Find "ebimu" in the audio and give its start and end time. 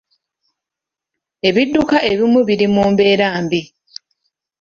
2.11-2.39